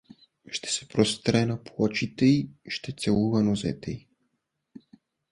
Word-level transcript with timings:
Ще 0.51 0.69
се 0.71 0.87
простре 0.87 1.45
на 1.45 1.63
плочите 1.63 2.25
и 2.25 2.49
ще 2.67 2.91
целува 2.97 3.43
нозете 3.43 3.91
й. 3.91 4.07